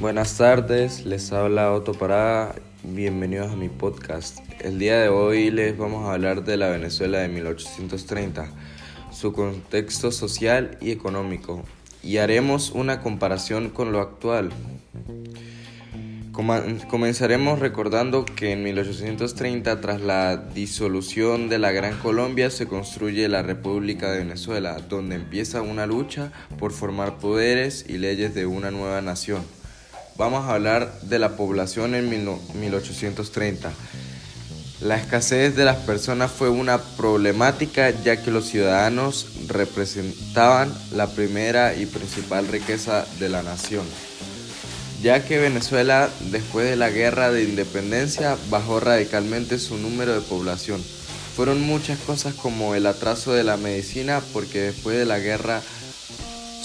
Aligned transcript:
Buenas 0.00 0.36
tardes, 0.36 1.04
les 1.04 1.32
habla 1.32 1.72
Otto 1.72 1.92
Parada, 1.92 2.54
bienvenidos 2.82 3.52
a 3.52 3.56
mi 3.56 3.68
podcast. 3.68 4.38
El 4.60 4.78
día 4.78 5.00
de 5.00 5.08
hoy 5.08 5.50
les 5.50 5.76
vamos 5.76 6.08
a 6.08 6.14
hablar 6.14 6.44
de 6.44 6.56
la 6.56 6.68
Venezuela 6.68 7.18
de 7.18 7.28
1830, 7.28 8.50
su 9.10 9.32
contexto 9.32 10.12
social 10.12 10.78
y 10.80 10.90
económico, 10.90 11.62
y 12.02 12.18
haremos 12.18 12.70
una 12.70 13.00
comparación 13.00 13.70
con 13.70 13.92
lo 13.92 14.00
actual. 14.00 14.50
Comenzaremos 16.36 17.60
recordando 17.60 18.26
que 18.26 18.52
en 18.52 18.62
1830, 18.62 19.80
tras 19.80 20.02
la 20.02 20.36
disolución 20.36 21.48
de 21.48 21.58
la 21.58 21.72
Gran 21.72 21.96
Colombia, 21.96 22.50
se 22.50 22.66
construye 22.66 23.26
la 23.30 23.40
República 23.40 24.10
de 24.10 24.18
Venezuela, 24.18 24.76
donde 24.86 25.14
empieza 25.14 25.62
una 25.62 25.86
lucha 25.86 26.32
por 26.58 26.72
formar 26.72 27.16
poderes 27.16 27.86
y 27.88 27.96
leyes 27.96 28.34
de 28.34 28.44
una 28.44 28.70
nueva 28.70 29.00
nación. 29.00 29.42
Vamos 30.18 30.44
a 30.44 30.52
hablar 30.52 31.00
de 31.00 31.18
la 31.18 31.36
población 31.36 31.94
en 31.94 32.10
1830. 32.10 33.72
La 34.82 34.98
escasez 34.98 35.56
de 35.56 35.64
las 35.64 35.78
personas 35.78 36.30
fue 36.30 36.50
una 36.50 36.76
problemática 36.76 37.88
ya 37.88 38.22
que 38.22 38.30
los 38.30 38.44
ciudadanos 38.44 39.46
representaban 39.48 40.70
la 40.92 41.06
primera 41.06 41.74
y 41.74 41.86
principal 41.86 42.46
riqueza 42.46 43.06
de 43.18 43.30
la 43.30 43.42
nación 43.42 43.86
ya 45.02 45.24
que 45.24 45.38
Venezuela 45.38 46.10
después 46.30 46.68
de 46.68 46.76
la 46.76 46.90
guerra 46.90 47.30
de 47.30 47.44
independencia 47.44 48.36
bajó 48.50 48.80
radicalmente 48.80 49.58
su 49.58 49.76
número 49.76 50.14
de 50.14 50.20
población. 50.20 50.82
Fueron 51.36 51.60
muchas 51.60 51.98
cosas 51.98 52.34
como 52.34 52.74
el 52.74 52.86
atraso 52.86 53.32
de 53.32 53.44
la 53.44 53.56
medicina, 53.56 54.22
porque 54.32 54.60
después 54.60 54.96
de 54.96 55.04
la 55.04 55.18
guerra 55.18 55.60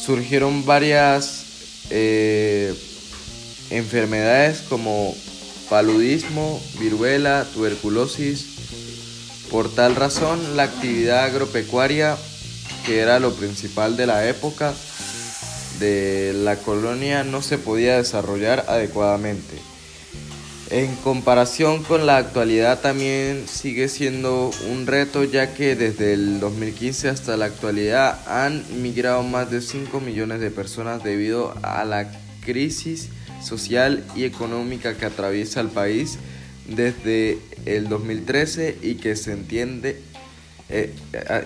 surgieron 0.02 0.66
varias 0.66 1.44
eh, 1.90 2.74
enfermedades 3.70 4.62
como 4.70 5.14
paludismo, 5.70 6.62
viruela, 6.80 7.46
tuberculosis. 7.54 8.46
Por 9.50 9.74
tal 9.74 9.96
razón, 9.96 10.56
la 10.56 10.64
actividad 10.64 11.26
agropecuaria, 11.26 12.18
que 12.86 13.00
era 13.00 13.20
lo 13.20 13.34
principal 13.34 13.98
de 13.98 14.08
la 14.08 14.28
época, 14.28 14.74
de 15.82 16.32
la 16.34 16.56
colonia 16.56 17.26
no 17.26 17.42
se 17.42 17.58
podía 17.58 17.98
desarrollar 17.98 18.64
adecuadamente. 18.70 19.58
En 20.70 20.96
comparación 20.98 21.84
con 21.84 22.06
la 22.06 22.16
actualidad 22.16 22.80
también 22.80 23.46
sigue 23.50 23.90
siendo 23.90 24.52
un 24.70 24.88
reto 24.88 25.26
ya 25.26 25.54
que 25.54 25.76
desde 25.76 26.14
el 26.14 26.40
2015 26.40 27.10
hasta 27.10 27.36
la 27.36 27.46
actualidad 27.46 28.22
han 28.26 28.64
migrado 28.82 29.22
más 29.24 29.52
de 29.52 29.60
5 29.60 30.00
millones 30.00 30.40
de 30.40 30.50
personas 30.50 31.04
debido 31.04 31.54
a 31.62 31.84
la 31.84 32.10
crisis 32.46 33.10
social 33.44 34.06
y 34.16 34.24
económica 34.24 34.96
que 34.96 35.06
atraviesa 35.06 35.60
el 35.60 35.68
país 35.68 36.20
desde 36.68 37.40
el 37.66 37.90
2013 37.90 38.78
y 38.82 38.96
que 38.96 39.18
se 39.18 39.34
entiende 39.34 40.00
eh, 40.70 40.94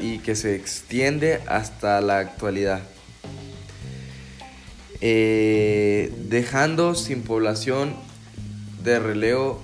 y 0.02 0.20
que 0.20 0.36
se 0.36 0.54
extiende 0.56 1.42
hasta 1.48 2.00
la 2.02 2.20
actualidad. 2.20 2.84
Eh, 5.02 6.14
dejando 6.30 6.96
sin 6.96 7.22
población 7.22 7.96
de 8.84 9.00
relevo 9.00 9.62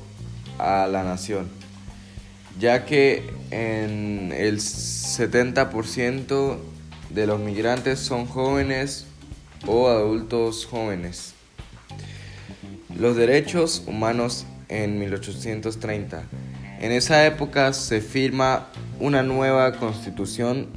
a 0.59 0.87
la 0.87 1.03
nación, 1.03 1.47
ya 2.59 2.85
que 2.85 3.29
en 3.49 4.33
el 4.35 4.59
70% 4.59 6.57
de 7.09 7.27
los 7.27 7.39
migrantes 7.39 7.99
son 7.99 8.25
jóvenes 8.25 9.05
o 9.67 9.87
adultos 9.89 10.65
jóvenes. 10.65 11.33
Los 12.97 13.15
derechos 13.15 13.83
humanos 13.87 14.45
en 14.67 14.99
1830. 14.99 16.23
En 16.79 16.91
esa 16.91 17.25
época 17.25 17.73
se 17.73 18.01
firma 18.01 18.67
una 18.99 19.23
nueva 19.23 19.73
constitución 19.73 20.67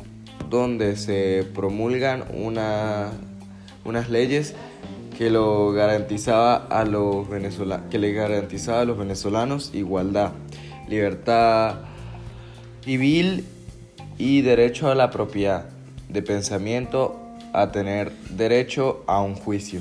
donde 0.51 0.97
se 0.97 1.47
promulgan 1.55 2.25
una 2.33 3.11
unas 3.85 4.09
leyes 4.09 4.55
que 5.17 5.31
lo 5.31 5.73
garantizaba 5.73 6.57
a 6.57 6.85
los 6.85 7.29
venezolanos, 7.29 7.87
que 7.91 7.99
le 7.99 8.13
garantizaba 8.13 8.81
a 8.81 8.85
los 8.85 8.99
venezolanos 8.99 9.71
igualdad, 9.75 10.33
libertad 10.89 11.77
civil 12.85 13.45
y 14.19 14.43
derecho 14.43 14.91
a 14.91 14.95
la 14.95 15.11
propiedad 15.11 15.67
de 16.09 16.23
pensamiento, 16.23 17.21
a 17.53 17.71
tener 17.71 18.13
derecho 18.31 19.05
a 19.07 19.21
un 19.23 19.35
juicio. 19.35 19.81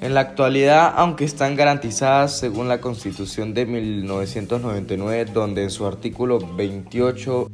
En 0.00 0.12
la 0.12 0.20
actualidad, 0.20 0.92
aunque 0.96 1.24
están 1.24 1.56
garantizadas 1.56 2.38
según 2.38 2.68
la 2.68 2.80
Constitución 2.80 3.54
de 3.54 3.64
1999, 3.64 5.30
donde 5.32 5.62
en 5.62 5.70
su 5.70 5.86
artículo 5.86 6.38
28 6.38 7.50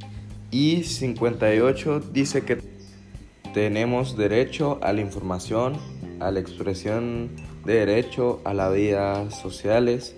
y 0.51 0.83
58 0.83 2.01
dice 2.12 2.43
que 2.43 2.57
tenemos 3.53 4.17
derecho 4.17 4.79
a 4.83 4.93
la 4.93 5.01
información, 5.01 5.79
a 6.21 6.31
la 6.31 6.41
expresión 6.41 7.31
de 7.65 7.75
derecho 7.75 8.41
a 8.45 8.55
las 8.55 8.73
vidas 8.75 9.39
sociales 9.39 10.17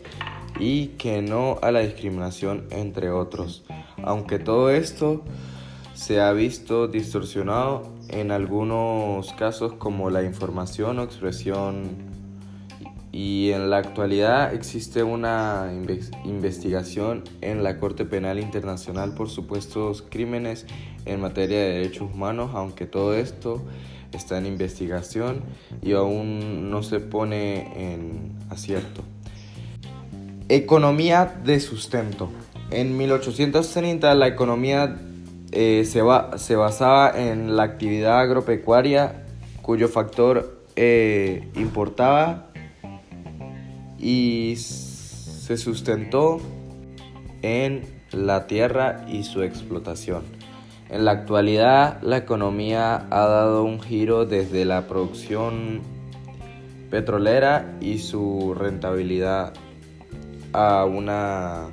y 0.59 0.89
que 0.99 1.23
no 1.23 1.59
a 1.63 1.71
la 1.71 1.81
discriminación 1.81 2.67
entre 2.71 3.11
otros. 3.11 3.65
Aunque 4.03 4.39
todo 4.39 4.71
esto 4.71 5.23
se 5.95 6.21
ha 6.21 6.33
visto 6.33 6.89
distorsionado 6.89 7.83
en 8.09 8.31
algunos 8.31 9.33
casos 9.35 9.75
como 9.75 10.11
la 10.11 10.23
información 10.23 10.99
o 10.99 11.03
expresión 11.03 12.24
y 13.15 13.53
en 13.53 13.71
la 13.71 13.77
actualidad 13.77 14.53
existe 14.55 15.05
una 15.05 15.71
investigación 16.25 17.23
en 17.43 17.63
la 17.63 17.79
Corte 17.79 18.05
Penal 18.05 18.41
Internacional 18.41 19.15
por 19.15 19.31
supuestos 19.31 20.03
crímenes 20.03 20.67
en 21.07 21.21
materia 21.21 21.61
de 21.61 21.75
derechos 21.75 22.11
humanos, 22.13 22.51
aunque 22.55 22.87
todo 22.87 23.15
esto 23.15 23.63
está 24.11 24.37
en 24.37 24.47
investigación 24.47 25.43
y 25.81 25.93
aún 25.93 26.73
no 26.73 26.83
se 26.83 26.99
pone 26.99 27.95
en 27.95 28.33
acierto. 28.51 29.05
Economía 30.49 31.41
de 31.45 31.61
sustento. 31.61 32.31
En 32.73 32.97
1830 32.97 34.13
la 34.17 34.27
economía 34.27 34.99
eh, 35.53 35.85
se, 35.85 36.01
se, 36.39 36.57
basaba 36.57 37.13
en 37.17 37.55
la 37.55 37.63
actividad 37.63 38.19
agropecuaria 38.19 39.25
cuyo 39.63 39.87
factor 39.87 40.65
eh, 40.75 41.49
importaba 41.55 42.51
y 44.05 44.57
se 44.57 45.57
sustentó 45.57 46.39
en 47.41 47.87
la 48.13 48.47
tierra 48.47 49.07
y 49.09 49.25
su 49.25 49.43
explotación. 49.43 50.25
En 50.91 51.07
la 51.07 51.13
actualidad 51.13 52.03
la 52.03 52.19
economía 52.19 53.07
ha 53.11 53.27
dado 53.27 53.65
un 53.65 53.81
giro 53.81 54.27
desde 54.27 54.67
la 54.67 54.87
producción 54.87 55.81
petrolera 56.91 57.79
y 57.81 57.99
su 57.99 58.55
rentabilidad 58.55 59.55
a 60.53 60.85
una 60.85 61.71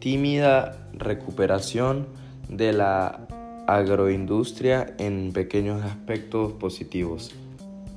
tímida 0.00 0.90
recuperación 0.92 2.08
de 2.50 2.74
la 2.74 3.26
agroindustria 3.66 4.94
en 4.98 5.32
pequeños 5.32 5.82
aspectos 5.82 6.52
positivos 6.52 7.34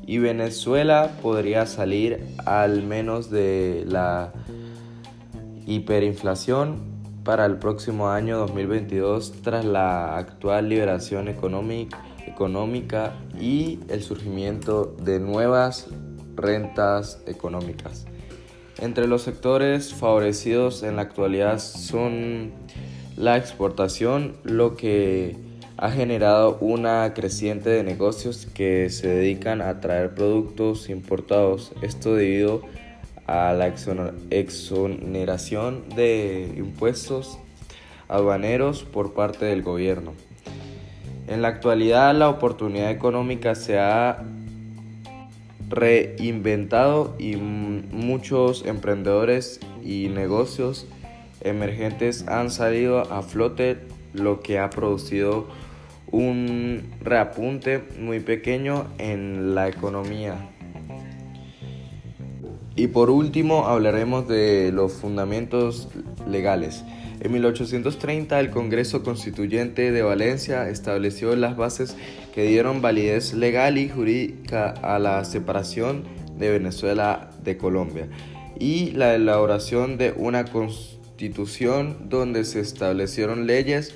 y 0.09 0.18
Venezuela 0.18 1.12
podría 1.22 1.68
salir 1.68 2.25
al 2.44 2.81
menos 2.81 3.30
de 3.30 3.84
la 3.88 4.34
hiperinflación 5.68 6.80
para 7.24 7.46
el 7.46 7.58
próximo 7.58 8.09
año 8.09 8.40
2022 8.40 9.44
tras 9.44 9.66
la 9.66 10.18
actual 10.18 10.68
liberación 10.68 11.28
económica 11.28 13.14
y 13.40 13.82
el 13.88 14.02
surgimiento 14.02 14.96
de 15.00 15.20
nuevas 15.20 15.85
rentas 16.35 17.22
económicas. 17.28 18.08
Entre 18.79 19.08
los 19.08 19.22
sectores 19.22 19.94
favorecidos 19.94 20.82
en 20.82 20.96
la 20.96 21.03
actualidad 21.03 21.59
son 21.59 22.53
la 23.16 23.38
exportación, 23.38 24.38
lo 24.41 24.76
que 24.76 25.48
ha 25.81 25.90
generado 25.91 26.58
una 26.59 27.14
creciente 27.14 27.70
de 27.70 27.84
negocios 27.84 28.49
que 28.53 28.90
se 28.90 29.08
dedican 29.08 29.61
a 29.61 29.79
traer 29.79 30.14
productos 30.14 30.90
importados. 30.90 31.72
Esto 31.81 32.16
debido 32.16 32.64
a 33.28 33.53
la 33.53 33.73
exoneración 34.29 35.87
de 35.96 36.53
impuestos 36.58 37.40
aduaneros 38.09 38.84
por 38.84 39.14
parte 39.14 39.46
del 39.46 39.61
gobierno. 39.61 40.11
En 41.29 41.41
la 41.41 41.47
actualidad 41.47 42.14
la 42.14 42.28
oportunidad 42.28 42.91
económica 42.91 43.55
se 43.55 43.79
ha 43.79 44.22
reinventado 45.70 47.16
y 47.17 47.37
muchos 47.37 48.66
emprendedores 48.66 49.61
y 49.81 50.09
negocios 50.09 50.87
emergentes 51.40 52.28
han 52.28 52.52
salido 52.52 52.99
a 53.14 53.22
flote, 53.22 53.78
lo 54.11 54.41
que 54.41 54.59
ha 54.59 54.70
producido 54.72 55.47
un 56.11 56.84
reapunte 57.02 57.84
muy 58.00 58.20
pequeño 58.20 58.88
en 58.97 59.56
la 59.56 59.67
economía. 59.67 60.50
Y 62.76 62.88
por 62.88 63.09
último 63.09 63.67
hablaremos 63.67 64.28
de 64.28 64.72
los 64.72 64.94
fundamentos 64.94 65.90
legales. 66.29 66.84
En 67.20 67.34
1830 67.34 68.40
el 68.40 68.50
Congreso 68.50 69.03
Constituyente 69.03 69.91
de 69.91 70.02
Valencia 70.02 70.70
estableció 70.70 71.35
las 71.35 71.58
bases 71.58 71.97
que 72.34 72.44
dieron 72.44 72.82
validez 72.82 73.34
legal 73.34 73.78
y 73.78 73.90
jurídica 73.90 74.70
a 74.70 75.00
la 75.00 75.26
separación 75.26 76.05
de 76.38 76.52
Venezuela 76.52 77.32
de 77.44 77.58
Colombia 77.58 78.08
y 78.58 78.91
la 78.91 79.16
elaboración 79.16 79.97
de 79.97 80.14
una 80.16 80.46
constitución 80.46 82.09
donde 82.09 82.46
se 82.46 82.62
establecieron 82.62 83.47
leyes 83.47 83.94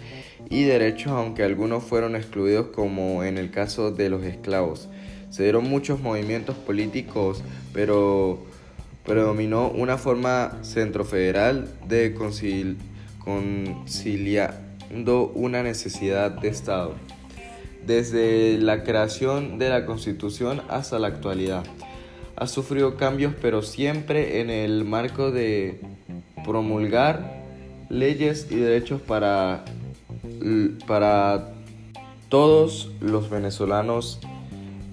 y 0.50 0.63
derechos 0.63 1.12
aunque 1.12 1.44
algunos 1.44 1.84
fueron 1.84 2.16
excluidos 2.16 2.68
como 2.68 3.24
en 3.24 3.38
el 3.38 3.51
caso 3.51 3.92
de 3.92 4.10
los 4.10 4.24
esclavos. 4.24 4.88
Se 5.30 5.44
dieron 5.44 5.69
muchos 5.69 6.00
movimientos 6.00 6.56
políticos, 6.56 7.44
pero 7.74 8.40
predominó 9.06 9.69
una 9.69 9.98
forma 9.98 10.60
centrofederal 10.63 11.69
de 11.88 12.16
conciliando 13.19 15.31
una 15.34 15.63
necesidad 15.63 16.31
de 16.31 16.50
Estado, 16.50 16.94
desde 17.86 18.57
la 18.60 18.84
creación 18.84 19.57
de 19.57 19.69
la 19.69 19.86
Constitución 19.86 20.62
hasta 20.69 21.00
la 21.00 21.07
actualidad. 21.07 21.63
Ha 22.36 22.48
sufrido 22.48 22.95
cambios, 22.95 23.34
pero 23.42 23.62
siempre 23.62 24.42
en 24.42 24.50
el 24.50 24.86
marco 24.86 25.31
de 25.31 25.80
promulgar 26.44 27.44
leyes 27.90 28.48
y 28.50 28.56
derechos 28.56 29.01
para, 29.01 29.66
para 30.87 31.53
todos 32.29 32.91
los 33.01 33.29
venezolanos 33.29 34.19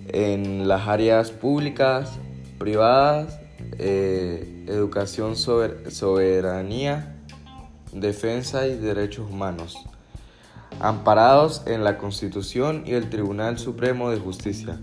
en 0.09 0.69
las 0.69 0.89
áreas 0.89 1.31
públicas, 1.31 2.19
privadas 2.59 3.41
eh, 3.79 4.65
educación, 4.69 5.37
soberanía, 5.37 7.17
defensa 7.93 8.67
y 8.67 8.77
derechos 8.77 9.31
humanos, 9.31 9.79
amparados 10.81 11.63
en 11.67 11.85
la 11.85 11.99
Constitución 11.99 12.83
y 12.87 12.93
el 12.93 13.09
Tribunal 13.11 13.59
Supremo 13.59 14.11
de 14.11 14.19
Justicia. 14.19 14.79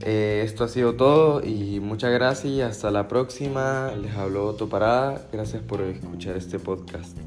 Eh, 0.00 0.42
esto 0.44 0.64
ha 0.64 0.68
sido 0.68 0.94
todo 0.94 1.44
y 1.44 1.80
muchas 1.80 2.12
gracias 2.12 2.52
y 2.52 2.60
hasta 2.60 2.90
la 2.90 3.08
próxima. 3.08 3.92
Les 4.00 4.14
habló 4.14 4.46
Otto 4.46 4.68
Parada. 4.68 5.22
Gracias 5.32 5.62
por 5.62 5.80
escuchar 5.82 6.36
este 6.36 6.58
podcast. 6.58 7.18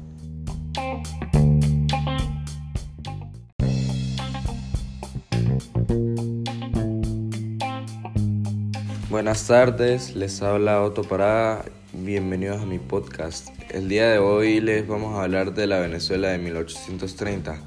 Buenas 9.12 9.46
tardes, 9.46 10.16
les 10.16 10.40
habla 10.40 10.80
Otto 10.80 11.02
Parada, 11.02 11.66
bienvenidos 11.92 12.62
a 12.62 12.64
mi 12.64 12.78
podcast. 12.78 13.50
El 13.70 13.90
día 13.90 14.08
de 14.08 14.16
hoy 14.16 14.58
les 14.62 14.88
vamos 14.88 15.18
a 15.18 15.24
hablar 15.24 15.52
de 15.52 15.66
la 15.66 15.80
Venezuela 15.80 16.28
de 16.28 16.38
1830, 16.38 17.60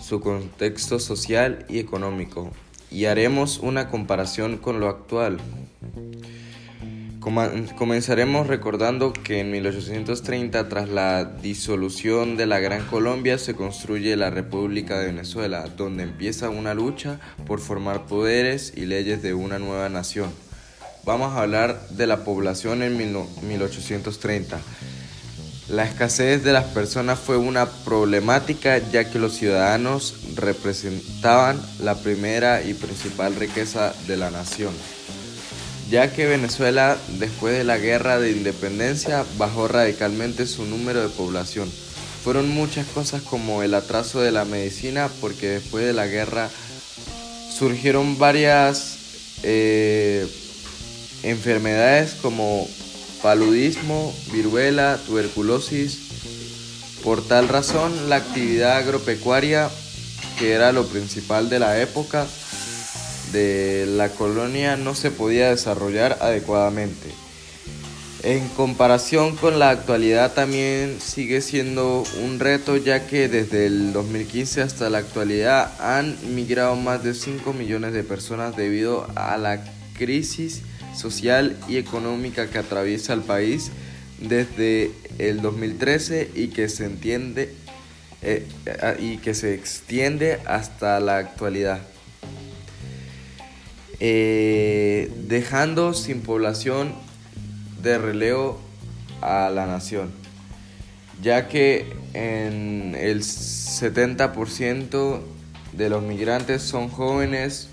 su 0.00 0.18
contexto 0.18 0.98
social 0.98 1.64
y 1.68 1.78
económico, 1.78 2.50
y 2.90 3.04
haremos 3.04 3.60
una 3.60 3.88
comparación 3.88 4.56
con 4.56 4.80
lo 4.80 4.88
actual. 4.88 5.38
Comenzaremos 7.20 8.48
recordando 8.48 9.12
que 9.12 9.38
en 9.38 9.52
1830, 9.52 10.68
tras 10.68 10.88
la 10.88 11.24
disolución 11.24 12.36
de 12.36 12.46
la 12.46 12.58
Gran 12.58 12.84
Colombia, 12.86 13.38
se 13.38 13.54
construye 13.54 14.16
la 14.16 14.30
República 14.30 14.98
de 14.98 15.06
Venezuela, 15.06 15.66
donde 15.76 16.02
empieza 16.02 16.50
una 16.50 16.74
lucha 16.74 17.20
por 17.46 17.60
formar 17.60 18.06
poderes 18.06 18.72
y 18.76 18.86
leyes 18.86 19.22
de 19.22 19.34
una 19.34 19.60
nueva 19.60 19.88
nación. 19.88 20.30
Vamos 21.04 21.32
a 21.32 21.42
hablar 21.42 21.88
de 21.90 22.06
la 22.06 22.24
población 22.24 22.82
en 22.82 22.96
1830. 22.96 24.60
La 25.68 25.84
escasez 25.84 26.44
de 26.44 26.52
las 26.52 26.64
personas 26.64 27.18
fue 27.18 27.38
una 27.38 27.66
problemática 27.66 28.78
ya 28.90 29.08
que 29.08 29.18
los 29.18 29.34
ciudadanos 29.34 30.14
representaban 30.34 31.60
la 31.78 31.94
primera 31.94 32.62
y 32.62 32.74
principal 32.74 33.34
riqueza 33.36 33.94
de 34.06 34.16
la 34.18 34.30
nación, 34.30 34.74
ya 35.88 36.12
que 36.12 36.26
Venezuela 36.26 36.98
después 37.18 37.56
de 37.56 37.64
la 37.64 37.78
guerra 37.78 38.18
de 38.18 38.32
independencia 38.32 39.24
bajó 39.38 39.68
radicalmente 39.68 40.46
su 40.46 40.66
número 40.66 41.00
de 41.00 41.08
población. 41.08 41.70
Fueron 42.24 42.50
muchas 42.50 42.86
cosas 42.88 43.22
como 43.22 43.62
el 43.62 43.72
atraso 43.74 44.20
de 44.20 44.32
la 44.32 44.44
medicina 44.44 45.08
porque 45.20 45.48
después 45.48 45.86
de 45.86 45.94
la 45.94 46.06
guerra 46.06 46.50
surgieron 47.56 48.18
varias 48.18 48.98
eh, 49.42 50.28
enfermedades 51.22 52.14
como 52.14 52.66
paludismo, 53.22 54.14
viruela, 54.32 54.98
tuberculosis. 55.06 56.98
Por 57.02 57.26
tal 57.26 57.48
razón, 57.48 58.08
la 58.08 58.16
actividad 58.16 58.76
agropecuaria, 58.76 59.70
que 60.38 60.52
era 60.52 60.72
lo 60.72 60.86
principal 60.86 61.48
de 61.48 61.58
la 61.58 61.80
época 61.80 62.26
de 63.32 63.86
la 63.86 64.10
colonia, 64.10 64.76
no 64.76 64.94
se 64.94 65.10
podía 65.10 65.50
desarrollar 65.50 66.18
adecuadamente. 66.20 67.08
En 68.22 68.46
comparación 68.50 69.34
con 69.34 69.58
la 69.58 69.70
actualidad 69.70 70.34
también 70.34 71.00
sigue 71.00 71.40
siendo 71.40 72.04
un 72.22 72.38
reto 72.38 72.76
ya 72.76 73.06
que 73.06 73.28
desde 73.28 73.64
el 73.64 73.94
2015 73.94 74.60
hasta 74.60 74.90
la 74.90 74.98
actualidad 74.98 75.72
han 75.80 76.18
migrado 76.34 76.76
más 76.76 77.02
de 77.02 77.14
5 77.14 77.54
millones 77.54 77.94
de 77.94 78.04
personas 78.04 78.54
debido 78.56 79.06
a 79.14 79.38
la 79.38 79.64
crisis 79.94 80.60
social 80.94 81.56
y 81.68 81.76
económica 81.76 82.48
que 82.48 82.58
atraviesa 82.58 83.14
el 83.14 83.20
país 83.20 83.70
desde 84.20 84.90
el 85.18 85.40
2013 85.40 86.30
y 86.34 86.48
que 86.48 86.68
se 86.68 86.84
entiende 86.84 87.54
eh, 88.22 88.46
y 88.98 89.16
que 89.16 89.32
se 89.32 89.54
extiende 89.54 90.40
hasta 90.44 91.00
la 91.00 91.16
actualidad, 91.16 91.80
eh, 93.98 95.10
dejando 95.26 95.94
sin 95.94 96.20
población 96.20 96.94
de 97.82 97.96
relevo 97.96 98.60
a 99.22 99.48
la 99.48 99.66
nación, 99.66 100.10
ya 101.22 101.48
que 101.48 101.86
en 102.12 102.94
el 102.94 103.22
70% 103.22 105.22
de 105.72 105.88
los 105.88 106.02
migrantes 106.02 106.60
son 106.60 106.90
jóvenes 106.90 107.70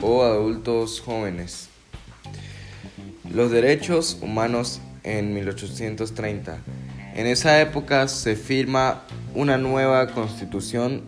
o 0.00 0.22
adultos 0.22 1.00
jóvenes. 1.00 1.68
Los 3.34 3.50
derechos 3.50 4.18
humanos 4.20 4.82
en 5.04 5.32
1830. 5.32 6.58
En 7.14 7.26
esa 7.26 7.62
época 7.62 8.06
se 8.08 8.36
firma 8.36 9.04
una 9.34 9.56
nueva 9.56 10.08
constitución 10.08 11.00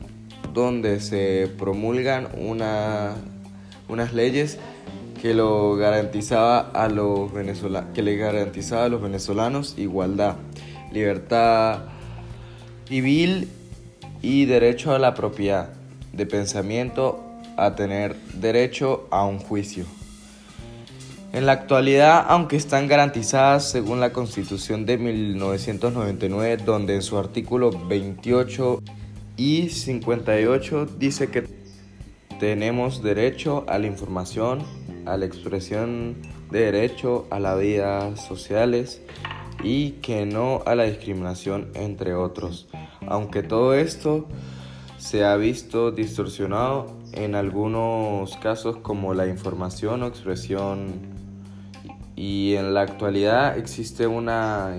donde 0.54 1.00
se 1.00 1.50
promulgan 1.58 2.28
unas 2.38 4.14
leyes 4.14 4.56
que 5.20 5.34
lo 5.34 5.76
garantizaba 5.76 6.70
a 6.70 6.88
los 6.88 7.30
que 7.92 8.02
le 8.02 8.16
garantizaba 8.16 8.86
a 8.86 8.88
los 8.88 9.02
venezolanos 9.02 9.74
igualdad, 9.76 10.36
libertad 10.92 11.80
civil 12.88 13.50
y 14.22 14.46
derecho 14.46 14.94
a 14.94 14.98
la 14.98 15.12
propiedad 15.12 15.74
de 16.14 16.24
pensamiento, 16.24 17.22
a 17.58 17.74
tener 17.74 18.16
derecho 18.32 19.08
a 19.10 19.26
un 19.26 19.40
juicio. 19.40 19.84
En 21.34 21.46
la 21.46 21.52
actualidad, 21.52 22.26
aunque 22.28 22.54
están 22.54 22.86
garantizadas 22.86 23.68
según 23.68 23.98
la 23.98 24.12
Constitución 24.12 24.86
de 24.86 24.98
1999, 24.98 26.58
donde 26.58 26.94
en 26.94 27.02
su 27.02 27.18
artículo 27.18 27.72
28 27.72 28.80
y 29.36 29.68
58 29.68 30.86
dice 30.96 31.32
que 31.32 31.48
tenemos 32.38 33.02
derecho 33.02 33.64
a 33.66 33.80
la 33.80 33.88
información, 33.88 34.62
a 35.06 35.16
la 35.16 35.24
expresión 35.24 36.14
de 36.52 36.70
derecho 36.70 37.26
a 37.30 37.40
la 37.40 37.56
vida 37.56 38.16
sociales 38.16 39.02
y 39.64 39.90
que 40.02 40.26
no 40.26 40.62
a 40.66 40.76
la 40.76 40.84
discriminación 40.84 41.72
entre 41.74 42.14
otros. 42.14 42.68
Aunque 43.08 43.42
todo 43.42 43.74
esto 43.74 44.28
se 44.98 45.24
ha 45.24 45.34
visto 45.34 45.90
distorsionado 45.90 46.96
en 47.10 47.34
algunos 47.34 48.36
casos 48.36 48.76
como 48.76 49.14
la 49.14 49.26
información 49.26 50.04
o 50.04 50.06
expresión 50.06 51.13
y 52.16 52.54
en 52.54 52.74
la 52.74 52.82
actualidad 52.82 53.58
existe 53.58 54.06
una 54.06 54.76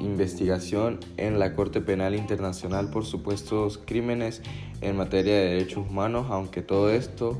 investigación 0.00 1.00
en 1.16 1.38
la 1.38 1.52
Corte 1.52 1.80
Penal 1.80 2.14
Internacional 2.14 2.90
por 2.90 3.04
supuestos 3.04 3.78
crímenes 3.84 4.40
en 4.80 4.96
materia 4.96 5.34
de 5.34 5.48
derechos 5.48 5.84
humanos, 5.88 6.28
aunque 6.30 6.62
todo 6.62 6.90
esto 6.90 7.38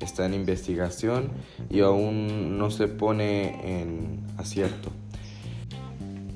está 0.00 0.26
en 0.26 0.34
investigación 0.34 1.30
y 1.70 1.80
aún 1.80 2.58
no 2.58 2.70
se 2.70 2.88
pone 2.88 3.80
en 3.80 4.20
acierto. 4.36 4.90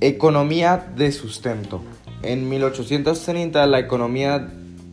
Economía 0.00 0.92
de 0.96 1.10
sustento. 1.10 1.82
En 2.22 2.48
1830 2.48 3.66
la 3.66 3.80
economía 3.80 4.52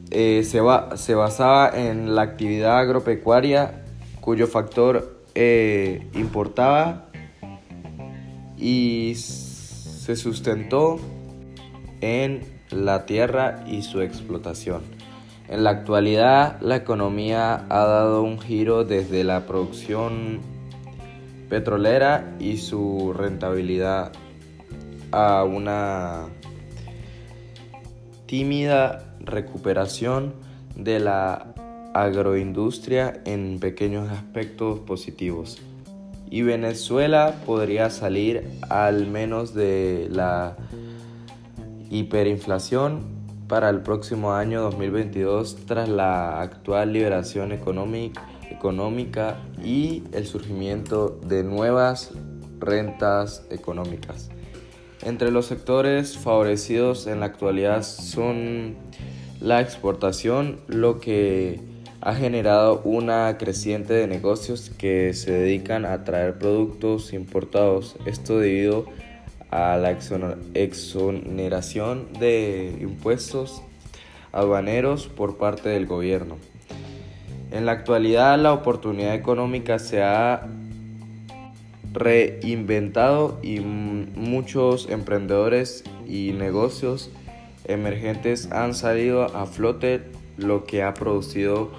eh, 0.09 0.41
se, 0.43 0.59
se, 0.97 1.13
basaba 1.13 1.69
en 1.69 2.15
la 2.15 2.23
actividad 2.23 2.79
agropecuaria 2.79 3.83
cuyo 4.21 4.47
factor 4.47 5.19
eh, 5.35 6.07
importaba 6.15 7.08
y 8.59 9.13
se 9.15 10.15
sustentó 10.15 10.99
en 12.01 12.43
la 12.69 13.05
tierra 13.05 13.63
y 13.67 13.81
su 13.81 14.01
explotación. 14.01 14.81
En 15.47 15.63
la 15.63 15.71
actualidad, 15.71 16.61
la 16.61 16.75
economía 16.75 17.65
ha 17.69 17.85
dado 17.85 18.21
un 18.21 18.39
giro 18.39 18.83
desde 18.83 19.23
la 19.23 19.47
producción 19.47 20.41
petrolera 21.49 22.35
y 22.39 22.57
su 22.57 23.13
rentabilidad 23.15 24.11
a 25.11 25.43
una 25.43 26.27
tímida 28.27 29.15
recuperación 29.21 30.35
de 30.75 30.99
la 30.99 31.53
agroindustria 31.95 33.19
en 33.25 33.59
pequeños 33.59 34.11
aspectos 34.11 34.79
positivos. 34.81 35.59
Y 36.29 36.43
Venezuela 36.43 37.35
podría 37.45 37.89
salir 37.89 38.49
al 38.69 39.07
menos 39.07 39.53
de 39.53 40.07
la 40.11 40.57
hiperinflación 41.89 43.19
para 43.47 43.69
el 43.69 43.81
próximo 43.81 44.33
año 44.33 44.61
2022 44.61 45.65
tras 45.65 45.89
la 45.89 46.39
actual 46.39 46.93
liberación 46.93 47.51
económica, 47.51 48.27
y 49.63 50.03
el 50.11 50.27
surgimiento 50.27 51.19
de 51.25 51.43
nuevas 51.43 52.11
rentas 52.59 53.43
económicas. 53.49 54.29
Entre 55.01 55.31
los 55.31 55.47
sectores 55.47 56.17
favorecidos 56.17 57.07
en 57.07 57.21
la 57.21 57.27
actualidad 57.27 57.83
son 57.83 58.75
la 59.39 59.61
exportación, 59.61 60.59
lo 60.67 60.99
que 60.99 61.61
ha 62.01 62.15
generado 62.15 62.81
una 62.83 63.37
creciente 63.37 63.93
de 63.93 64.07
negocios 64.07 64.71
que 64.77 65.13
se 65.13 65.31
dedican 65.31 65.85
a 65.85 66.03
traer 66.05 66.37
productos 66.39 67.13
importados. 67.13 67.97
Esto 68.05 68.39
debido 68.39 68.85
a 69.51 69.77
la 69.77 69.91
exoneración 70.53 72.13
de 72.19 72.77
impuestos 72.79 73.61
aduaneros 74.31 75.07
por 75.07 75.37
parte 75.37 75.69
del 75.69 75.87
gobierno. 75.87 76.37
En 77.51 77.65
la 77.65 77.73
actualidad 77.73 78.37
la 78.39 78.53
oportunidad 78.53 79.15
económica 79.15 79.79
se 79.79 80.03
ha 80.03 80.47
reinventado 81.93 83.39
y 83.41 83.59
muchos 83.59 84.87
emprendedores 84.89 85.83
y 86.07 86.33
negocios 86.33 87.09
emergentes 87.65 88.51
han 88.51 88.75
salido 88.75 89.23
a 89.35 89.45
flote, 89.47 90.03
lo 90.37 90.63
que 90.63 90.83
ha 90.83 90.93
producido 90.93 91.71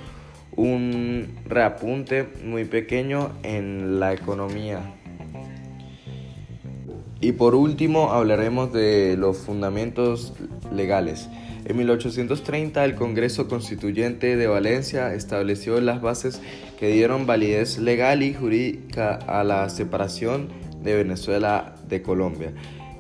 un 0.57 1.29
reapunte 1.47 2.29
muy 2.45 2.65
pequeño 2.65 3.33
en 3.43 4.01
la 4.01 4.13
economía. 4.13 4.81
Y 7.21 7.33
por 7.33 7.55
último 7.55 8.13
hablaremos 8.13 8.73
de 8.73 9.17
los 9.19 9.39
fundamentos 9.39 10.33
legales. 10.75 11.29
En 11.67 11.77
1830 11.77 12.85
el 12.85 12.95
Congreso 12.95 13.47
Constituyente 13.47 14.37
de 14.37 14.47
Valencia 14.47 15.15
estableció 15.15 15.81
las 15.81 16.01
bases 16.01 16.41
que 16.79 16.89
dieron 16.89 17.27
validez 17.27 17.79
legal 17.79 18.23
y 18.23 18.33
jurídica 18.33 19.15
a 19.15 19.45
la 19.45 19.69
separación 19.69 20.49
de 20.83 20.97
Venezuela 20.97 21.75
de 21.89 22.01
Colombia 22.01 22.55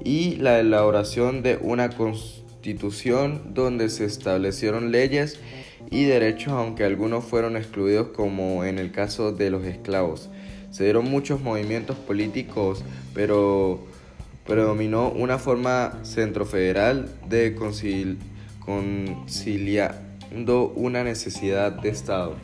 y 0.04 0.37
la 0.37 0.61
elaboración 0.61 1.42
de 1.42 1.59
una 1.61 1.90
constitución 1.90 3.54
donde 3.54 3.88
se 3.88 4.04
establecieron 4.04 4.92
leyes 4.92 5.40
y 5.90 6.04
derechos 6.04 6.52
aunque 6.52 6.84
algunos 6.84 7.25
fueron 7.25 7.56
excluidos 7.56 8.08
como 8.08 8.64
en 8.64 8.78
el 8.78 8.92
caso 8.92 9.32
de 9.32 9.50
los 9.50 9.64
esclavos. 9.64 10.30
Se 10.70 10.84
dieron 10.84 11.10
muchos 11.10 11.40
movimientos 11.40 11.96
políticos, 11.96 12.84
pero 13.12 13.80
predominó 14.46 15.10
una 15.10 15.38
forma 15.38 15.99
centrofederal 16.04 17.10
de 17.28 17.56
conciliando 18.64 20.72
una 20.75 21.04
necesidad 21.04 21.72
de 21.72 21.88
Estado, 21.88 22.37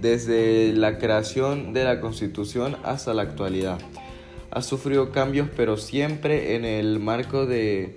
desde 0.00 0.72
la 0.72 0.98
creación 0.98 1.72
de 1.72 1.84
la 1.84 2.00
Constitución 2.00 2.76
hasta 2.82 3.14
la 3.14 3.22
actualidad. 3.22 3.78
Ha 4.50 4.62
sufrido 4.62 5.12
cambios, 5.12 5.48
pero 5.56 5.76
siempre 5.76 6.56
en 6.56 6.64
el 6.64 7.00
marco 7.00 7.44
de 7.44 7.94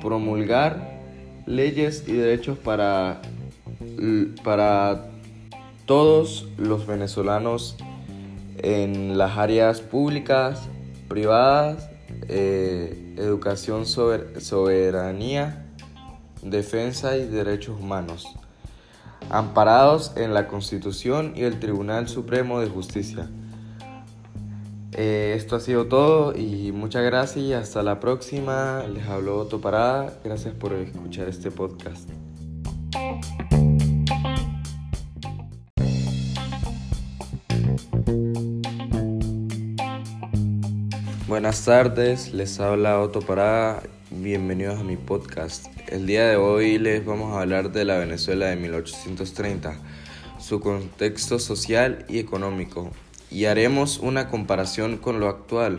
promulgar 0.00 1.00
leyes 1.46 2.04
y 2.06 2.12
derechos 2.12 2.58
para, 2.58 3.22
para 4.44 5.10
todos 5.86 6.48
los 6.58 6.86
venezolanos 6.86 7.76
en 8.58 9.16
las 9.18 9.36
áreas 9.38 9.80
públicas, 9.80 10.68
privadas, 11.08 11.88
eh, 12.28 13.14
educación, 13.16 13.86
soberanía, 13.86 15.66
defensa 16.42 17.16
y 17.16 17.26
derechos 17.26 17.80
humanos, 17.80 18.26
amparados 19.30 20.12
en 20.16 20.34
la 20.34 20.48
Constitución 20.48 21.32
y 21.36 21.42
el 21.42 21.58
Tribunal 21.60 22.08
Supremo 22.08 22.60
de 22.60 22.68
Justicia. 22.68 23.28
Eh, 24.92 25.34
esto 25.36 25.56
ha 25.56 25.60
sido 25.60 25.86
todo 25.86 26.34
y 26.34 26.72
muchas 26.72 27.04
gracias 27.04 27.44
y 27.44 27.52
hasta 27.52 27.82
la 27.82 28.00
próxima. 28.00 28.82
Les 28.92 29.06
habló 29.06 29.38
Otto 29.40 29.60
Parada. 29.60 30.18
Gracias 30.24 30.54
por 30.54 30.72
escuchar 30.72 31.28
este 31.28 31.50
podcast. 31.50 32.08
Buenas 41.46 41.64
tardes, 41.64 42.34
les 42.34 42.58
habla 42.58 42.98
Otto 42.98 43.20
Parada, 43.20 43.80
bienvenidos 44.10 44.80
a 44.80 44.82
mi 44.82 44.96
podcast. 44.96 45.66
El 45.86 46.04
día 46.04 46.26
de 46.26 46.34
hoy 46.34 46.76
les 46.76 47.04
vamos 47.04 47.36
a 47.36 47.42
hablar 47.42 47.70
de 47.70 47.84
la 47.84 47.98
Venezuela 47.98 48.46
de 48.46 48.56
1830, 48.56 49.78
su 50.40 50.58
contexto 50.58 51.38
social 51.38 52.04
y 52.08 52.18
económico, 52.18 52.90
y 53.30 53.44
haremos 53.44 53.98
una 53.98 54.26
comparación 54.26 54.96
con 54.96 55.20
lo 55.20 55.28
actual. 55.28 55.78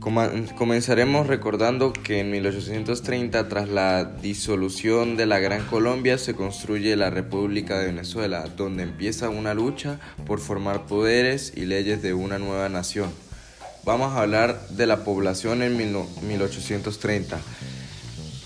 Comenzaremos 0.00 1.28
recordando 1.28 1.92
que 1.92 2.18
en 2.18 2.32
1830, 2.32 3.48
tras 3.48 3.68
la 3.68 4.04
disolución 4.04 5.16
de 5.16 5.26
la 5.26 5.38
Gran 5.38 5.64
Colombia, 5.64 6.18
se 6.18 6.34
construye 6.34 6.96
la 6.96 7.10
República 7.10 7.78
de 7.78 7.86
Venezuela, 7.86 8.46
donde 8.56 8.82
empieza 8.82 9.28
una 9.28 9.54
lucha 9.54 10.00
por 10.26 10.40
formar 10.40 10.86
poderes 10.86 11.52
y 11.54 11.66
leyes 11.66 12.02
de 12.02 12.14
una 12.14 12.40
nueva 12.40 12.68
nación. 12.68 13.25
Vamos 13.86 14.16
a 14.16 14.22
hablar 14.22 14.66
de 14.70 14.84
la 14.84 15.04
población 15.04 15.62
en 15.62 15.76
1830. 15.76 17.38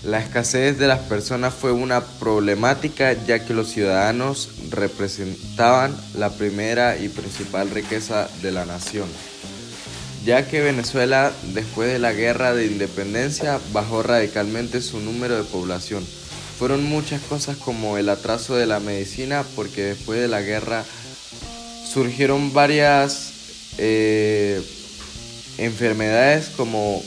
La 0.03 0.19
escasez 0.19 0.77
de 0.77 0.85
las 0.85 0.99
personas 0.99 1.51
fue 1.51 1.71
una 1.71 2.01
problemática 2.01 3.13
ya 3.25 3.43
que 3.43 3.55
los 3.55 3.69
ciudadanos 3.69 4.51
representaban 4.69 5.97
la 6.13 6.29
primera 6.29 6.95
y 6.99 7.09
principal 7.09 7.71
riqueza 7.71 8.29
de 8.43 8.51
la 8.51 8.67
nación, 8.67 9.07
ya 10.23 10.47
que 10.47 10.61
Venezuela 10.61 11.31
después 11.55 11.91
de 11.91 11.97
la 11.97 12.13
guerra 12.13 12.53
de 12.53 12.67
independencia 12.67 13.59
bajó 13.73 14.03
radicalmente 14.03 14.79
su 14.79 14.99
número 14.99 15.37
de 15.37 15.43
población. 15.43 16.05
Fueron 16.59 16.83
muchas 16.83 17.19
cosas 17.19 17.57
como 17.57 17.97
el 17.97 18.09
atraso 18.09 18.55
de 18.55 18.67
la 18.67 18.79
medicina 18.79 19.43
porque 19.55 19.85
después 19.85 20.21
de 20.21 20.27
la 20.27 20.41
guerra 20.41 20.85
surgieron 21.91 22.53
varias... 22.53 23.31
Eh, 23.79 24.61
enfermedades 25.61 26.49
como 26.49 27.01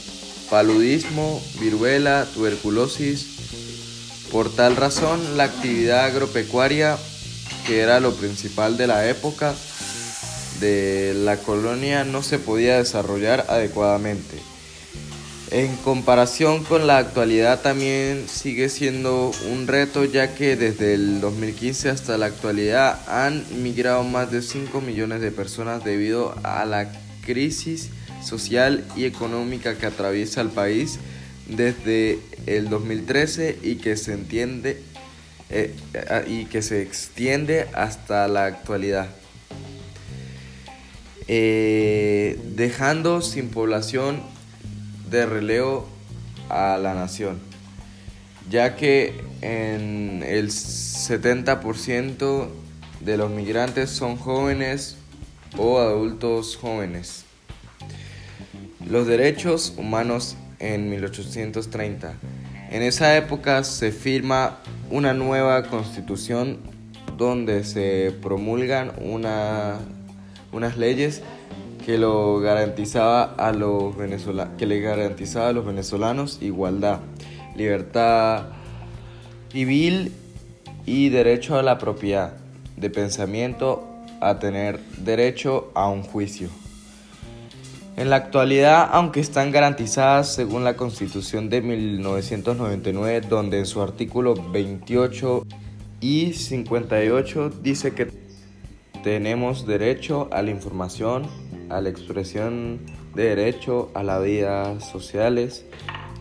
paludismo, 0.48 1.42
viruela, 1.60 2.26
tuberculosis. 2.32 3.26
Por 4.30 4.54
tal 4.54 4.76
razón, 4.76 5.36
la 5.36 5.44
actividad 5.44 6.04
agropecuaria, 6.04 6.96
que 7.66 7.80
era 7.80 8.00
lo 8.00 8.14
principal 8.14 8.76
de 8.76 8.86
la 8.86 9.08
época 9.08 9.54
de 10.60 11.14
la 11.16 11.36
colonia, 11.38 12.04
no 12.04 12.22
se 12.22 12.38
podía 12.38 12.78
desarrollar 12.78 13.46
adecuadamente. 13.48 14.38
En 15.50 15.76
comparación 15.76 16.64
con 16.64 16.86
la 16.86 16.98
actualidad 16.98 17.60
también 17.60 18.26
sigue 18.28 18.68
siendo 18.68 19.30
un 19.52 19.66
reto 19.66 20.04
ya 20.04 20.34
que 20.34 20.56
desde 20.56 20.94
el 20.94 21.20
2015 21.20 21.90
hasta 21.90 22.18
la 22.18 22.26
actualidad 22.26 23.00
han 23.08 23.44
migrado 23.62 24.02
más 24.04 24.30
de 24.32 24.42
5 24.42 24.80
millones 24.80 25.20
de 25.20 25.30
personas 25.30 25.84
debido 25.84 26.34
a 26.42 26.64
la 26.64 26.90
crisis 27.24 27.90
social 28.24 28.84
y 28.96 29.04
económica 29.04 29.76
que 29.76 29.86
atraviesa 29.86 30.40
el 30.40 30.48
país 30.48 30.98
desde 31.46 32.18
el 32.46 32.68
2013 32.68 33.58
y 33.62 33.76
que 33.76 33.96
se 33.96 34.14
entiende 34.14 34.82
eh, 35.50 35.74
y 36.26 36.46
que 36.46 36.62
se 36.62 36.82
extiende 36.82 37.68
hasta 37.74 38.26
la 38.28 38.46
actualidad. 38.46 39.08
Eh, 41.28 42.38
dejando 42.54 43.22
sin 43.22 43.48
población 43.48 44.22
de 45.10 45.26
relevo 45.26 45.88
a 46.48 46.76
la 46.76 46.94
nación, 46.94 47.38
ya 48.50 48.76
que 48.76 49.14
en 49.40 50.22
el 50.26 50.50
70% 50.50 52.48
de 53.00 53.16
los 53.16 53.30
migrantes 53.30 53.90
son 53.90 54.16
jóvenes 54.16 54.96
o 55.56 55.78
adultos 55.78 56.56
jóvenes. 56.56 57.23
Los 58.88 59.06
derechos 59.06 59.74
humanos 59.78 60.36
en 60.58 60.90
1830. 60.90 62.14
En 62.70 62.82
esa 62.82 63.16
época 63.16 63.64
se 63.64 63.92
firma 63.92 64.58
una 64.90 65.14
nueva 65.14 65.62
constitución 65.64 66.58
donde 67.16 67.64
se 67.64 68.14
promulgan 68.20 68.92
una, 69.00 69.78
unas 70.52 70.76
leyes 70.76 71.22
que, 71.86 71.96
lo 71.96 72.40
garantizaba 72.40 73.34
a 73.38 73.52
los 73.52 73.94
que 74.58 74.66
le 74.66 74.80
garantizaba 74.80 75.48
a 75.48 75.52
los 75.52 75.64
venezolanos 75.64 76.38
igualdad, 76.42 77.00
libertad 77.56 78.48
civil 79.50 80.12
y 80.84 81.08
derecho 81.08 81.56
a 81.58 81.62
la 81.62 81.78
propiedad 81.78 82.34
de 82.76 82.90
pensamiento, 82.90 83.88
a 84.20 84.38
tener 84.38 84.80
derecho 84.98 85.70
a 85.74 85.88
un 85.88 86.02
juicio. 86.02 86.48
En 87.96 88.10
la 88.10 88.16
actualidad, 88.16 88.88
aunque 88.90 89.20
están 89.20 89.52
garantizadas 89.52 90.34
según 90.34 90.64
la 90.64 90.76
Constitución 90.76 91.48
de 91.48 91.62
1999, 91.62 93.20
donde 93.28 93.60
en 93.60 93.66
su 93.66 93.80
artículo 93.82 94.34
28 94.34 95.46
y 96.00 96.32
58 96.32 97.50
dice 97.62 97.94
que 97.94 98.08
tenemos 99.04 99.64
derecho 99.64 100.28
a 100.32 100.42
la 100.42 100.50
información, 100.50 101.28
a 101.70 101.80
la 101.80 101.88
expresión 101.88 102.80
de 103.14 103.24
derecho 103.24 103.90
a 103.94 104.02
las 104.02 104.24
vidas 104.24 104.90
sociales 104.90 105.64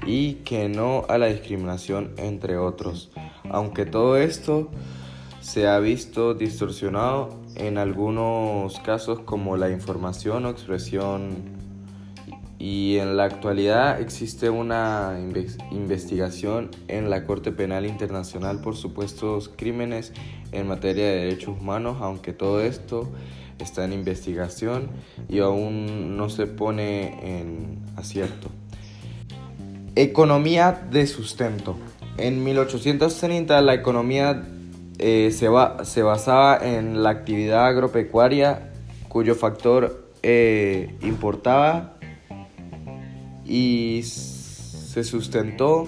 y 0.06 0.36
que 0.46 0.70
no 0.70 1.06
a 1.10 1.18
la 1.18 1.26
discriminación 1.26 2.14
entre 2.18 2.56
otros. 2.58 3.12
Aunque 3.50 3.88
todo 3.88 4.18
esto 4.18 4.70
se 5.42 5.68
ha 5.68 5.80
visto 5.80 6.36
distorsionado 6.36 7.42
en 7.56 7.78
algunos 7.78 8.80
casos 8.82 9.20
como 9.22 9.58
la 9.58 9.70
información 9.70 10.46
o 10.46 10.50
expresión 10.50 11.53
y 12.64 12.98
en 12.98 13.18
la 13.18 13.26
actualidad 13.26 14.00
existe 14.00 14.50
una 14.50 15.20
investigación 15.72 16.72
en 16.88 17.10
la 17.10 17.26
Corte 17.26 17.52
Penal 17.52 17.86
Internacional 17.86 18.62
por 18.62 18.78
supuestos 18.78 19.52
crímenes 19.54 20.14
en 20.54 20.70
materia 20.70 21.04
de 21.04 21.26
derechos 21.26 21.58
humanos, 21.60 21.98
aunque 22.00 22.32
todo 22.32 22.62
esto 22.62 23.12
está 23.60 23.84
en 23.84 23.92
investigación 23.92 24.92
y 25.28 25.40
aún 25.40 26.16
no 26.16 26.30
se 26.30 26.48
pone 26.48 27.42
en 27.42 27.80
acierto. 27.98 28.48
Economía 29.98 30.88
de 30.90 31.06
sustento. 31.06 31.76
En 32.16 32.46
1830 32.46 33.62
la 33.62 33.74
economía 33.74 34.48
eh, 35.00 35.32
se, 35.34 35.50
se, 35.84 36.02
basaba 36.02 36.60
en 36.66 37.04
la 37.04 37.10
actividad 37.10 37.68
agropecuaria 37.68 38.72
cuyo 39.10 39.36
factor 39.36 40.14
eh, 40.26 40.96
importaba 41.02 41.93
y 43.54 44.02
se 44.02 45.04
sustentó 45.04 45.86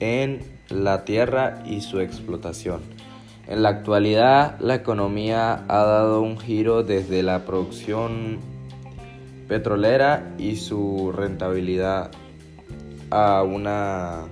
en 0.00 0.40
la 0.70 1.04
tierra 1.04 1.62
y 1.66 1.82
su 1.82 2.00
explotación. 2.00 2.80
En 3.46 3.62
la 3.62 3.68
actualidad 3.68 4.58
la 4.60 4.76
economía 4.76 5.66
ha 5.68 5.84
dado 5.84 6.22
un 6.22 6.38
giro 6.38 6.82
desde 6.82 7.22
la 7.22 7.44
producción 7.44 8.38
petrolera 9.46 10.34
y 10.38 10.56
su 10.56 11.12
rentabilidad 11.14 12.10
a 13.10 13.42
una 13.42 14.22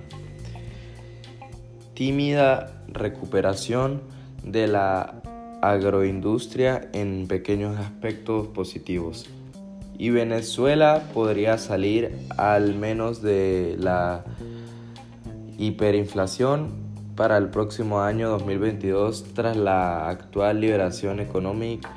tímida 1.93 2.83
recuperación 2.87 4.01
de 4.43 4.65
la 4.65 5.21
agroindustria 5.61 6.89
en 6.93 7.27
pequeños 7.27 7.77
aspectos 7.77 8.47
positivos 8.47 9.29
y 9.97 10.09
Venezuela 10.09 11.03
podría 11.13 11.57
salir 11.57 12.17
al 12.37 12.75
menos 12.75 13.21
de 13.21 13.75
la 13.79 14.23
hiperinflación 15.57 16.83
para 17.15 17.37
el 17.37 17.49
próximo 17.49 18.01
año 18.01 18.29
2022 18.29 19.33
tras 19.33 19.55
la 19.55 20.09
actual 20.09 20.61
liberación 20.61 21.19
económica, 21.19 21.95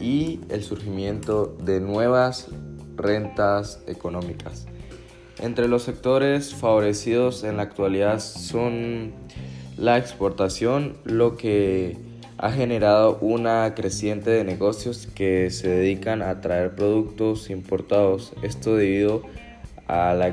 y 0.00 0.40
el 0.48 0.62
surgimiento 0.62 1.56
de 1.62 1.80
nuevas 1.80 2.48
rentas 2.96 3.82
económicas. 3.86 4.66
Entre 5.40 5.66
los 5.66 5.82
sectores 5.82 6.54
favorecidos 6.54 7.42
en 7.42 7.56
la 7.56 7.64
actualidad 7.64 8.20
son 8.20 9.12
la 9.76 9.98
exportación, 9.98 10.96
lo 11.04 11.36
que 11.36 11.96
ha 12.42 12.50
generado 12.50 13.16
una 13.20 13.72
creciente 13.76 14.30
de 14.30 14.42
negocios 14.42 15.06
que 15.14 15.48
se 15.50 15.68
dedican 15.68 16.22
a 16.22 16.40
traer 16.40 16.74
productos 16.74 17.50
importados. 17.50 18.32
Esto 18.42 18.74
debido 18.74 19.22
a 19.86 20.12
la 20.14 20.26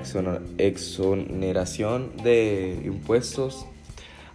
exoneración 0.58 2.18
de 2.24 2.82
impuestos 2.84 3.68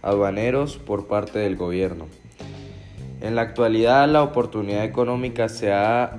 aduaneros 0.01 0.77
por 0.77 1.07
parte 1.07 1.39
del 1.39 1.57
gobierno. 1.57 2.07
En 3.19 3.35
la 3.35 3.41
actualidad 3.41 4.07
la 4.07 4.23
oportunidad 4.23 4.85
económica 4.85 5.49
se 5.49 5.73
ha 5.73 6.17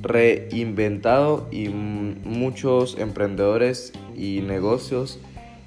reinventado 0.00 1.48
y 1.50 1.70
muchos 1.70 2.96
emprendedores 2.98 3.92
y 4.16 4.42
negocios 4.42 5.18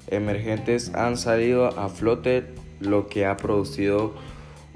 emergentes 0.06 0.94
han 0.94 1.18
salido 1.18 1.66
a 1.66 1.90
flote 1.90 2.44
lo 2.80 3.08
que 3.08 3.26
ha 3.26 3.36
producido 3.36 4.14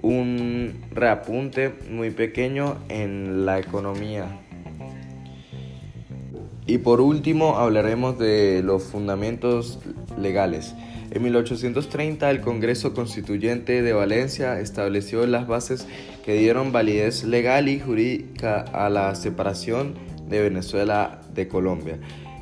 un 0.03 0.85
reapunte 0.91 1.73
muy 1.91 2.11
pequeño 2.11 2.77
en 2.88 3.47
la 3.47 3.59
economía. 3.59 4.27
Y 6.67 6.79
por 6.79 7.01
último 7.01 7.57
hablaremos 7.59 8.19
de 8.19 8.62
los 8.62 8.85
fundamentos 8.85 9.79
legales. 10.21 10.75
En 11.11 11.23
1830 11.23 12.31
el 12.31 12.41
Congreso 12.41 12.95
Constituyente 12.95 13.83
de 13.83 13.93
Valencia 13.93 14.61
estableció 14.61 15.27
las 15.27 15.47
bases 15.47 15.87
que 16.25 16.35
dieron 16.35 16.73
validez 16.73 17.25
legal 17.25 17.69
y 17.69 17.81
jurídica 17.81 18.61
a 18.61 18.88
la 18.88 19.15
separación 19.15 19.95
de 20.29 20.41
Venezuela 20.41 21.21
de 21.35 21.49
Colombia 21.49 21.99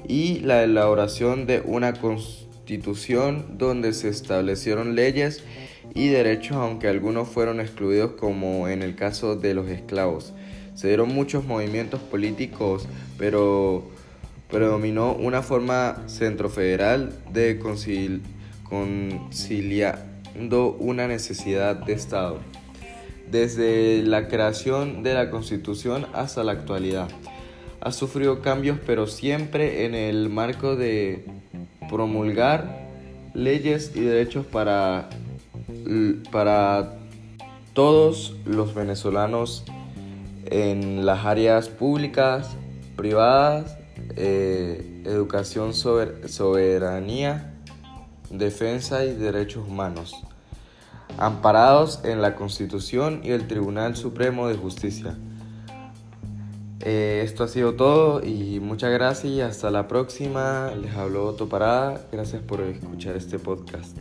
y 0.06 0.40
la 0.40 0.62
elaboración 0.62 1.46
de 1.46 1.62
una 1.64 1.94
constitución 1.94 3.58
donde 3.58 3.92
se 3.92 4.08
establecieron 4.08 4.94
leyes 4.94 5.42
y 5.94 6.08
derechos, 6.08 6.56
aunque 6.56 6.88
algunos 6.88 7.28
fueron 7.28 7.60
excluidos 7.60 8.12
como 8.12 8.68
en 8.68 8.82
el 8.82 8.94
caso 8.94 9.36
de 9.36 9.54
los 9.54 9.68
esclavos. 9.68 10.32
Se 10.74 10.88
dieron 10.88 11.14
muchos 11.14 11.44
movimientos 11.44 12.00
políticos, 12.00 12.88
pero 13.18 13.84
predominó 14.50 15.12
una 15.12 15.42
forma 15.42 16.02
centrofederal 16.08 17.12
de 17.32 17.58
conciliando 18.64 20.76
una 20.78 21.06
necesidad 21.06 21.76
de 21.76 21.92
Estado, 21.92 22.38
desde 23.30 24.02
la 24.02 24.28
creación 24.28 25.02
de 25.02 25.12
la 25.14 25.30
Constitución 25.30 26.06
hasta 26.12 26.44
la 26.44 26.52
actualidad. 26.52 27.08
Ha 27.80 27.92
sufrido 27.92 28.42
cambios, 28.42 28.78
pero 28.84 29.06
siempre 29.06 29.86
en 29.86 29.94
el 29.94 30.28
marco 30.28 30.76
de 30.76 31.24
promulgar 31.88 32.88
leyes 33.34 33.92
y 33.94 34.00
derechos 34.00 34.44
para 34.46 35.08
para 36.30 36.96
todos 37.72 38.36
los 38.44 38.74
venezolanos 38.74 39.64
en 40.46 41.06
las 41.06 41.24
áreas 41.24 41.68
públicas, 41.68 42.56
privadas, 42.96 43.76
eh, 44.16 45.02
educación, 45.06 45.72
soberanía, 45.74 47.54
defensa 48.30 49.04
y 49.04 49.14
derechos 49.14 49.66
humanos, 49.66 50.14
amparados 51.18 52.00
en 52.04 52.20
la 52.22 52.34
Constitución 52.34 53.20
y 53.22 53.30
el 53.30 53.46
Tribunal 53.46 53.96
Supremo 53.96 54.48
de 54.48 54.56
Justicia. 54.56 55.16
Eh, 56.82 57.20
esto 57.24 57.44
ha 57.44 57.48
sido 57.48 57.74
todo 57.74 58.24
y 58.24 58.58
muchas 58.58 58.90
gracias 58.90 59.32
y 59.32 59.40
hasta 59.42 59.70
la 59.70 59.86
próxima. 59.86 60.70
Les 60.80 60.94
habló 60.94 61.26
Otto 61.26 61.48
Parada. 61.48 62.06
Gracias 62.10 62.42
por 62.42 62.62
escuchar 62.62 63.16
este 63.16 63.38
podcast. 63.38 63.98